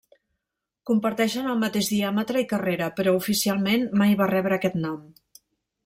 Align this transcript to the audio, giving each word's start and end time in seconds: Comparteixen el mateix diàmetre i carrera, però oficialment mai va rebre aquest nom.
Comparteixen 0.89 1.51
el 1.51 1.59
mateix 1.65 1.91
diàmetre 1.93 2.43
i 2.45 2.49
carrera, 2.55 2.89
però 3.01 3.17
oficialment 3.21 3.89
mai 4.03 4.19
va 4.23 4.33
rebre 4.37 4.61
aquest 4.61 4.85
nom. 4.89 5.07